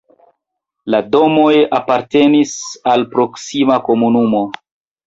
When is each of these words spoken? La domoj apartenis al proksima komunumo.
La 0.95 1.01
domoj 1.17 1.53
apartenis 1.81 2.57
al 2.95 3.07
proksima 3.17 3.81
komunumo. 3.93 4.45